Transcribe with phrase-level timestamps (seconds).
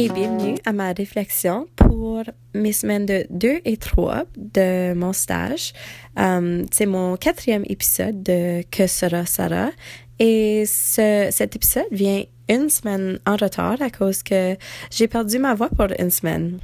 [0.00, 2.22] et bienvenue à ma réflexion pour
[2.54, 5.74] mes semaines de 2 et 3 de mon stage.
[6.16, 9.72] Um, c'est mon quatrième épisode de Que sera Sarah
[10.18, 14.56] et ce, cet épisode vient une semaine en retard à cause que
[14.90, 16.60] j'ai perdu ma voix pour une semaine.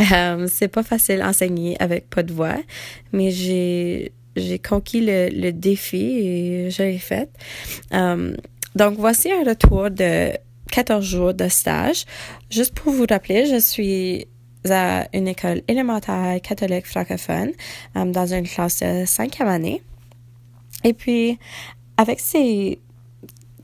[0.00, 2.58] Um, c'est pas facile enseigner avec pas de voix,
[3.12, 4.12] mais j'ai
[4.68, 7.30] conquis le, le, défi et je l'ai fait.
[7.92, 8.34] Um,
[8.74, 10.32] donc voici un retour de
[10.70, 12.04] 14 jours de stage.
[12.50, 14.26] Juste pour vous rappeler, je suis
[14.68, 17.52] à une école élémentaire catholique francophone
[17.94, 19.82] um, dans une classe de cinquième année.
[20.84, 21.38] Et puis,
[21.96, 22.78] avec ces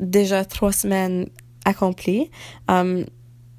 [0.00, 1.28] déjà trois semaines
[1.64, 2.30] accomplies,
[2.68, 3.04] um,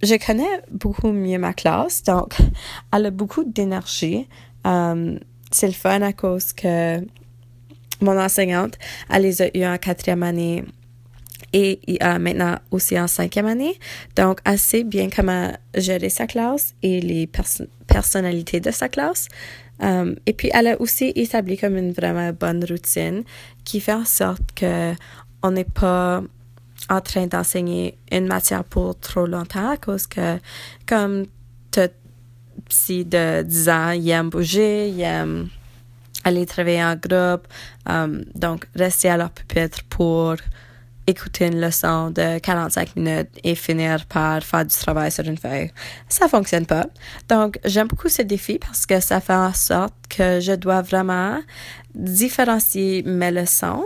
[0.03, 2.37] je connais beaucoup mieux ma classe, donc
[2.93, 4.27] elle a beaucoup d'énergie.
[4.63, 5.19] Um,
[5.51, 6.99] c'est le fun à cause que
[8.01, 8.77] mon enseignante,
[9.09, 10.63] elle les a eu en quatrième année
[11.53, 13.79] et euh, maintenant aussi en cinquième année.
[14.15, 17.29] Donc, assez bien comment gérer sa classe et les
[17.87, 19.27] personnalités de sa classe.
[19.79, 23.23] Um, et puis, elle a aussi établi comme une vraiment bonne routine
[23.63, 24.93] qui fait en sorte que
[25.43, 26.23] on n'est pas
[26.89, 30.37] en train d'enseigner une matière pour trop longtemps à cause que,
[30.87, 31.25] comme
[32.69, 35.49] si de 10 ans, il aime bouger, il aime
[36.23, 37.47] aller travailler en groupe,
[37.85, 40.35] um, donc rester à leur pupitre pour
[41.07, 45.71] écouter une leçon de 45 minutes et finir par faire du travail sur une feuille.
[46.09, 46.85] Ça fonctionne pas.
[47.29, 51.39] Donc, j'aime beaucoup ce défi parce que ça fait en sorte que je dois vraiment
[51.95, 53.85] différencier mes leçons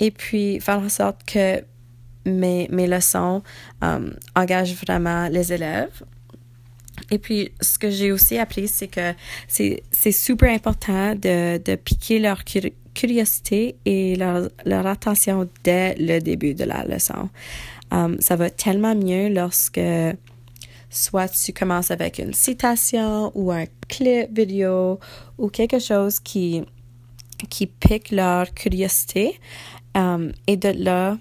[0.00, 1.62] et puis faire en sorte que
[2.24, 3.42] mes, mes leçons
[3.82, 6.02] um, engagent vraiment les élèves.
[7.10, 9.12] Et puis, ce que j'ai aussi appris, c'est que
[9.46, 12.44] c'est super important de, de piquer leur
[12.94, 17.28] curiosité et leur, attention dès le début de la leçon.
[17.90, 19.80] Um, ça va tellement mieux lorsque
[20.88, 24.98] soit tu commences avec une citation ou un clip vidéo
[25.38, 26.62] ou quelque chose qui,
[27.50, 29.38] qui pique leur curiosité
[29.94, 31.18] um, et de là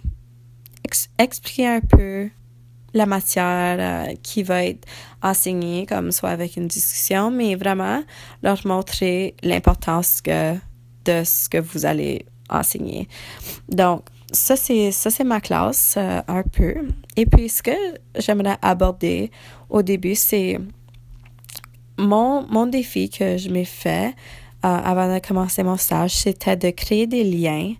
[1.17, 2.29] expliquer un peu
[2.93, 4.85] la matière euh, qui va être
[5.21, 8.03] enseignée, comme soit avec une discussion, mais vraiment
[8.43, 10.55] leur montrer l'importance que,
[11.05, 13.07] de ce que vous allez enseigner.
[13.69, 16.75] Donc, ça, c'est, ma classe euh, un peu.
[17.17, 17.71] Et puis, ce que
[18.17, 19.31] j'aimerais aborder
[19.69, 20.57] au début, c'est
[21.97, 24.15] mon, défi que je m'ai fait
[24.63, 27.73] euh, avant de commencer mon stage, c'était de créer des liens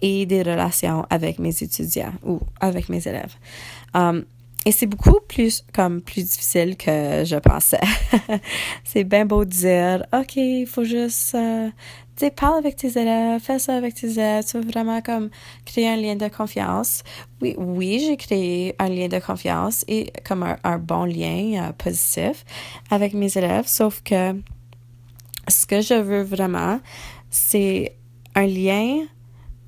[0.00, 3.34] et des relations avec mes étudiants ou avec mes élèves.
[3.94, 4.24] Um,
[4.64, 7.80] et c'est beaucoup plus comme plus difficile que je pensais.
[8.84, 11.70] c'est bien beau de dire OK, il faut juste euh,
[12.16, 15.30] tu parle avec tes élèves, fais ça avec tes élèves, tu veux vraiment comme
[15.64, 17.02] créer un lien de confiance.
[17.42, 22.44] Oui, oui, j'ai créé un lien de confiance et comme un, bon lien euh, positif
[22.90, 24.40] avec mes élèves, sauf que
[25.48, 26.80] ce que je veux vraiment,
[27.30, 27.96] c'est
[28.34, 29.04] un lien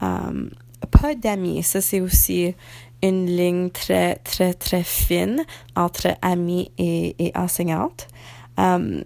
[0.03, 0.49] euh,
[0.87, 2.55] pas d'amis, ça c'est aussi
[3.03, 8.09] une ligne très, très, très fine entre amis et, et enseignante.
[8.57, 9.05] Um,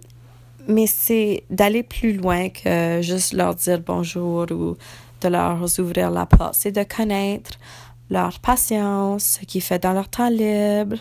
[0.67, 4.77] mais c'est d'aller plus loin que juste leur dire bonjour ou
[5.21, 6.55] de leur ouvrir la porte.
[6.55, 7.51] C'est de connaître
[8.09, 10.97] leur patience, ce qu'ils font dans leur temps libre,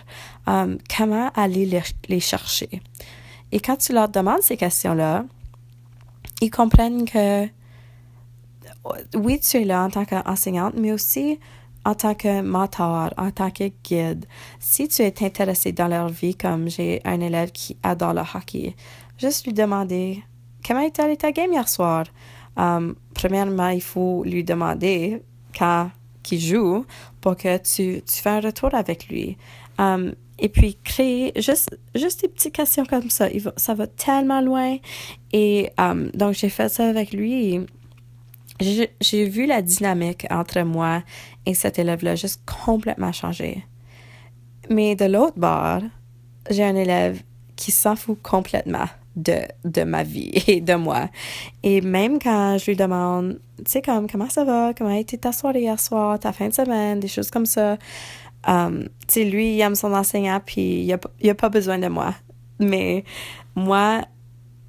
[0.46, 2.70] um, comment aller les, les, chercher.
[3.50, 5.24] Et quand tu leur demandes ces questions-là,
[6.40, 7.48] ils comprennent que
[9.14, 11.38] oui, tu es là en tant qu'enseignante, mais aussi
[11.84, 14.26] en tant que mentor, en tant que guide,
[14.58, 18.76] si tu es intéressé dans leur vie, comme j'ai un élève qui adore le hockey,
[19.18, 20.22] juste lui demander
[20.66, 22.04] comment est allé ta game hier soir?
[22.56, 25.22] Um, premièrement, il faut lui demander
[25.56, 25.90] quand
[26.30, 26.84] il joue
[27.20, 29.36] pour que tu, tu fais un retour avec lui.
[29.78, 33.28] Um, et puis créer juste, juste des petites questions comme ça.
[33.56, 34.78] ça va tellement loin.
[35.32, 37.60] Et um, donc, j'ai fait ça avec lui.
[38.60, 41.02] J'ai vu la dynamique entre moi
[41.46, 43.64] et cet élève-là juste complètement changer.
[44.68, 45.80] Mais de l'autre bord,
[46.50, 47.22] j'ai un élève
[47.56, 48.86] qui s'en fout complètement
[49.16, 51.08] de, de ma vie et de moi.
[51.62, 55.18] Et même quand je lui demande, tu sais, comme, comment ça va, comment a été
[55.18, 57.76] ta soirée hier soir, ta fin de semaine, des choses comme ça,
[58.46, 61.78] um, tu sais, lui, il aime son enseignant, puis il a, il a pas besoin
[61.78, 62.14] de moi.
[62.58, 63.04] Mais
[63.54, 64.02] moi,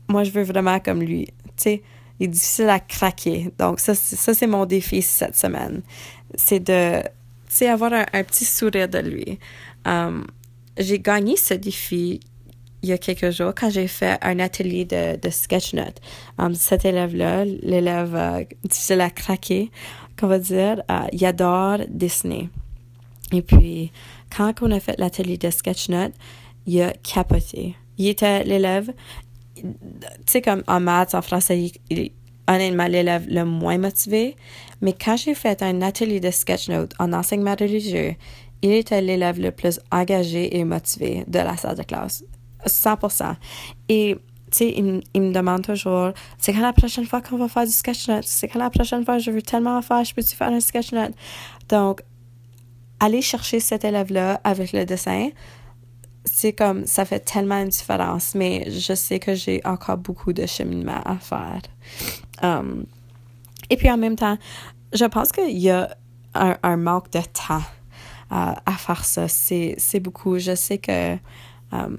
[0.07, 1.83] moi, je veux vraiment comme lui, tu sais,
[2.23, 3.51] est difficile à craquer.
[3.57, 5.81] Donc, ça, c'est mon défi cette semaine.
[6.35, 7.01] C'est de,
[7.47, 9.39] c'est avoir un, petit sourire de lui.
[9.85, 10.25] Um,
[10.77, 12.19] j'ai gagné ce défi
[12.83, 15.99] il y a quelques jours quand j'ai fait un atelier de, de sketchnote.
[16.39, 19.69] Um, cet élève-là, l'élève euh, difficile à craquer,
[20.19, 22.49] qu'on va dire, uh, il adore Disney.
[23.31, 23.91] Et puis,
[24.35, 26.13] quand on a fait l'atelier de sketchnote,
[26.65, 27.75] il a capoté.
[27.97, 28.91] Il était l'élève,
[29.61, 29.67] tu
[30.25, 32.11] sais, comme en maths, en français, il,
[32.47, 34.35] honnêtement l'élève le moins motivé.
[34.81, 38.15] Mais quand j'ai fait un atelier de sketchnote en enseignement religieux,
[38.61, 42.23] il était l'élève le plus engagé et motivé de la salle de classe.
[42.65, 43.35] 100%.
[43.89, 44.17] Et
[44.51, 47.71] tu sais, il, me demande toujours, c'est quand la prochaine fois qu'on va faire du
[47.71, 48.25] sketchnote?
[48.25, 51.13] C'est quand la prochaine fois je veux tellement en faire, je peux-tu faire un sketchnote?
[51.69, 52.01] Donc,
[52.99, 55.29] aller chercher cet élève-là avec le dessin,
[56.49, 61.01] comme, ça fait tellement une différence, mais je sais que j'ai encore beaucoup de cheminement
[61.05, 61.61] à faire.
[62.41, 62.85] Um,
[63.69, 64.37] et puis en même temps,
[64.93, 65.95] je pense qu'il y a
[66.33, 67.63] un, manque de temps
[68.31, 69.27] euh, à faire ça.
[69.27, 70.39] C'est beaucoup.
[70.39, 71.15] Je sais que
[71.71, 71.97] um,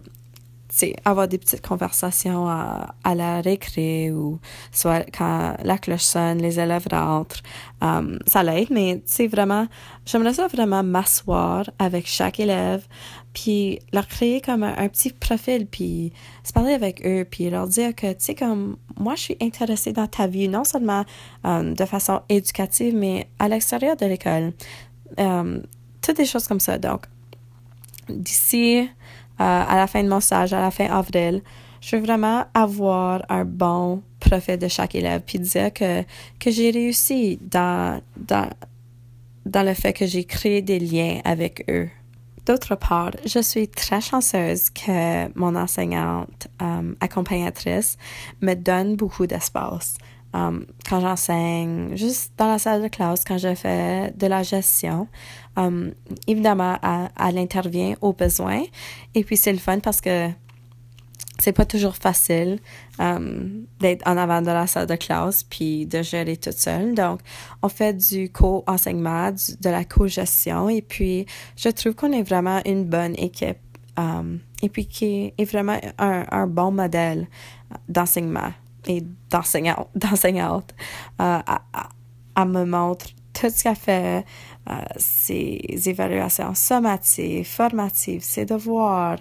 [1.05, 4.39] avoir des petites conversations à, la récré ou
[4.71, 7.43] soit quand la cloche sonne, les élèves rentrent,
[7.81, 9.67] um, ça l'aide, mais c'est vraiment,
[10.07, 12.87] j'aimerais ça vraiment m'asseoir avec chaque élève,
[13.35, 17.95] puis leur créer comme un, petit profil, puis se parler avec eux, puis leur dire
[17.95, 21.05] que, tu sais, comme moi, je suis intéressée dans ta vie, non seulement
[21.45, 24.53] um, de façon éducative, mais à l'extérieur de l'école.
[25.19, 25.63] Um,
[26.01, 26.79] toutes des choses comme ça.
[26.79, 27.03] Donc,
[28.09, 28.89] d'ici
[29.39, 31.43] à la fin de mon stage, à la fin avril,
[31.81, 36.03] je veux vraiment avoir un bon profil de chaque élève, puis dire que,
[36.39, 38.49] que j'ai réussi dans, dans,
[39.45, 41.89] dans le fait que j'ai créé des liens avec eux.
[42.47, 47.97] D'autre part, je suis très chanceuse que mon enseignante euh, accompagnatrice
[48.41, 49.97] me donne beaucoup d'espace.
[50.35, 55.07] Um, quand j'enseigne, juste dans la salle de classe, quand je fais de la gestion,
[55.57, 55.93] um,
[56.27, 58.63] évidemment, elle, intervient au besoin.
[59.15, 60.31] Et puis, c'est le fun parce que
[61.39, 62.61] c'est pas toujours facile
[62.99, 66.95] um, d'être en avant de la salle de classe puis de gérer toute seule.
[66.95, 67.21] Donc,
[67.63, 71.27] on fait du co-enseignement, de la co-gestion et puis
[71.57, 73.59] je trouve qu'on est vraiment une bonne équipe
[74.63, 77.27] et puis qui est vraiment un bon modèle
[77.89, 78.53] d'enseignement
[78.87, 79.89] et d'enseignante,
[81.21, 81.39] euh,
[82.37, 84.25] elle, me montre tout ce qu'elle fait,
[84.71, 89.19] euh, ses évaluations sommatives, formatives, ses devoirs,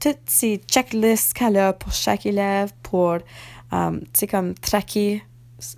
[0.00, 3.18] toutes ces checklists qu'elle a pour chaque élève pour,
[3.72, 5.22] euh, tu sais, comme traquer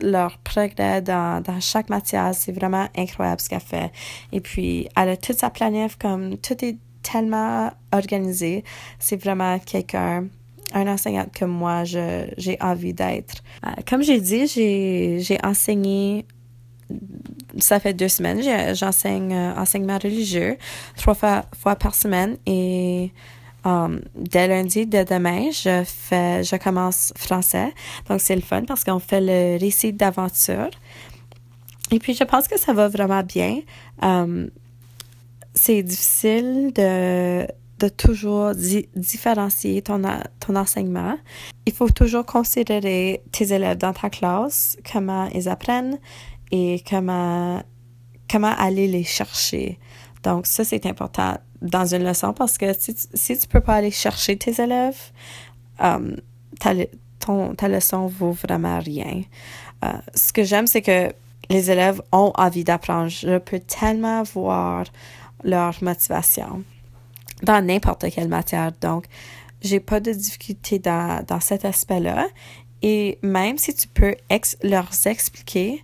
[0.01, 2.35] leur progrès dans, dans chaque matière.
[2.35, 3.93] C'est vraiment incroyable ce qu'elle fait.
[4.33, 8.65] Et puis, elle a toute sa planète, comme tout est tellement organisé.
[8.99, 10.27] C'est vraiment quelqu'un
[10.75, 13.43] un enseignante que moi, j'ai envie d'être.
[13.65, 16.27] Euh, comme j'ai dit, j'ai enseigné
[17.59, 18.43] ça fait deux semaines.
[18.75, 20.59] J'enseigne euh, enseignement religieux
[20.97, 23.11] trois fois, par semaine et
[23.65, 27.73] um, dès lundi, dès demain, je fais, je commence français.
[28.09, 30.71] Donc c'est le fun parce qu'on fait le récit d'aventure.
[31.91, 33.61] Et puis je pense que ça va vraiment bien.
[35.55, 37.47] C'est difficile de
[37.79, 40.03] de toujours différencier ton,
[40.41, 41.17] ton enseignement.
[41.67, 45.99] Il faut toujours considérer tes élèves dans ta classe, comment ils apprennent
[46.51, 47.63] et comment,
[48.31, 49.79] comment aller les chercher.
[50.23, 53.91] Donc, ça, c'est important dans une leçon parce que si, si tu peux pas aller
[53.91, 55.11] chercher tes élèves,
[55.81, 56.17] um,
[56.61, 56.75] ta,
[57.19, 59.23] ton, ta leçon vaut vraiment rien.
[59.85, 61.13] Euh, ce que j'aime, c'est que
[61.51, 63.09] les élèves ont envie d'apprendre.
[63.09, 64.85] Je peux tellement voir
[65.43, 66.65] leur motivation
[67.43, 68.73] dans n'importe quelle matière.
[68.81, 69.07] Donc,
[69.61, 72.27] j'ai pas de difficulté dans, dans cet aspect-là.
[72.83, 74.15] Et même si tu peux
[74.63, 75.83] leur expliquer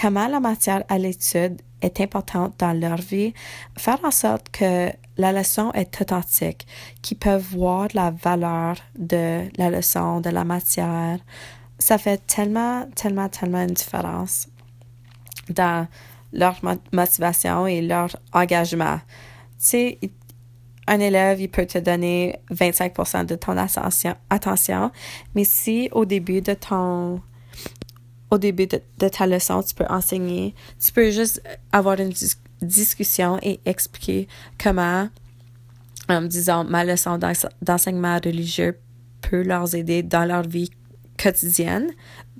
[0.00, 3.32] comment la matière à l'étude est importante dans leur vie,
[3.76, 6.66] faire en sorte que la leçon est authentique,
[7.02, 11.18] qu'ils peuvent voir la valeur de la leçon, de la matière,
[11.78, 14.48] ça fait tellement, tellement, tellement une différence
[15.50, 15.86] dans
[16.32, 16.60] leur
[16.92, 18.98] motivation et leur engagement.
[19.58, 19.98] Tu sais,
[20.86, 24.90] un élève, il peut te donner 25% de ton attention,
[25.34, 27.20] mais si au début de ton
[28.30, 32.14] au début de, ta leçon, tu peux enseigner, tu peux juste avoir une
[32.62, 34.26] discussion et expliquer
[34.58, 35.10] comment,
[36.08, 37.18] en disant ma leçon
[37.60, 38.78] d'enseignement religieux
[39.20, 40.70] peut leur aider dans leur vie
[41.22, 41.90] quotidienne.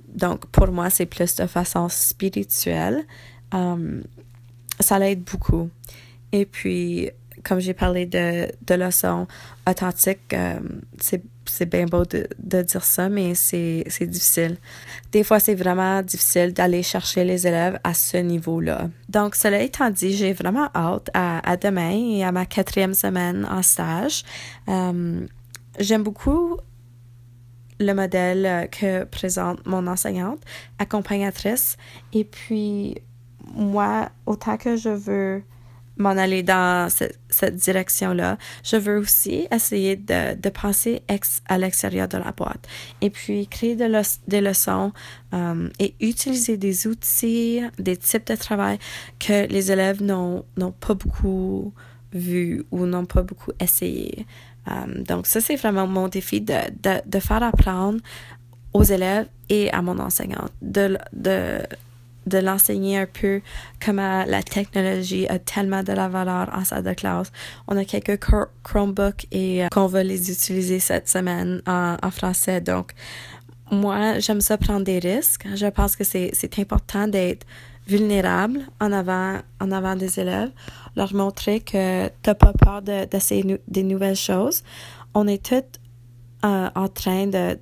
[0.08, 3.04] Donc, pour moi, c'est plus de façon spirituelle.
[3.52, 4.02] Um,
[4.80, 5.68] ça l'aide beaucoup.
[6.32, 7.11] Et puis,
[7.44, 9.26] comme j'ai parlé de, de leçons
[9.68, 10.58] authentiques, euh,
[10.99, 14.58] c'est bien beau de, de, dire ça, mais c'est difficile.
[15.11, 18.88] Des fois, c'est vraiment difficile d'aller chercher les élèves à ce niveau-là.
[19.08, 23.62] Donc, cela étant dit, j'ai vraiment hâte à, demain et à ma quatrième semaine en
[23.62, 24.25] stage.
[24.68, 25.26] Euh,
[25.78, 26.56] j'aime beaucoup
[27.80, 30.40] le modèle que présente mon enseignante,
[30.78, 31.76] accompagnatrice.
[32.12, 32.99] Et puis,
[33.54, 35.42] moi, autant que je veux
[35.99, 38.38] m'en aller dans cette direction-là.
[38.64, 41.02] Je veux aussi essayer de, de penser
[41.49, 42.66] à l'extérieur de la boîte
[43.00, 44.92] et puis créer des leçons
[45.34, 48.78] euh, et utiliser des outils, des types de travail
[49.18, 50.44] que les élèves n'ont
[50.80, 51.72] pas beaucoup
[52.12, 54.26] vu ou n'ont pas beaucoup essayé.
[54.68, 57.99] Euh, donc ça, c'est vraiment mon défi de, de, de, faire apprendre
[58.72, 61.58] aux élèves et à mon enseignante de, de
[62.26, 63.40] de l'enseigner un peu
[63.84, 67.32] comment la technologie a tellement de la valeur en salle de classe.
[67.68, 68.20] On a quelques
[68.62, 72.60] Chromebooks et euh, qu'on va les utiliser cette semaine en, français.
[72.60, 72.92] Donc,
[73.70, 75.46] moi, j'aime ça prendre des risques.
[75.54, 77.46] Je pense que c'est important d'être
[77.86, 80.50] vulnérable en avant, des élèves,
[80.94, 84.62] leur montrer que t'as pas peur d'essayer des nouvelles choses.
[85.14, 85.64] On est tous
[86.44, 87.58] euh, en train de,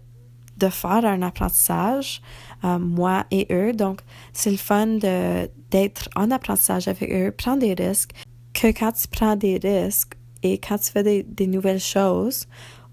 [0.59, 2.21] de faire un apprentissage.
[2.63, 3.73] Moi et eux.
[3.73, 4.01] Donc,
[4.33, 8.13] c'est le fun d'être en apprentissage avec eux, prendre des risques,
[8.53, 12.47] que quand tu prends des risques et quand tu fais des, des nouvelles choses,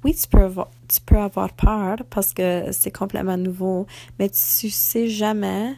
[0.03, 3.87] oui, tu peux, avoir, tu peux avoir peur parce que c'est complètement nouveau,
[4.19, 5.73] mais tu sais jamais,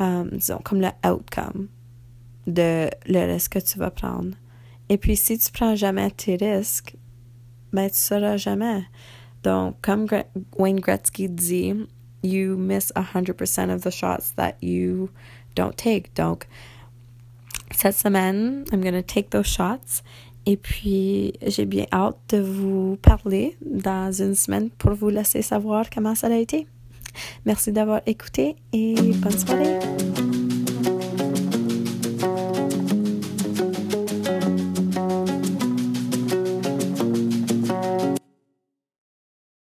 [0.00, 1.68] euh, disons, comme le outcome
[2.46, 4.34] de le risque que tu vas prendre.
[4.88, 6.96] Et puis, si tu prends jamais tes risques,
[7.72, 8.84] ben, tu sauras jamais.
[9.42, 10.06] Donc, comme
[10.56, 11.74] Wayne Gretzky dit,
[12.22, 15.10] you miss 100% of the shots that you
[15.54, 16.14] don't take.
[16.14, 16.46] Donc,
[17.72, 20.02] cette semaine, I'm going to take those shots.
[20.46, 25.90] Et puis, j'ai bien hâte de vous parler dans une semaine pour vous laisser savoir
[25.90, 26.66] comment ça a été.
[27.44, 29.78] Merci d'avoir écouté et bonne soirée.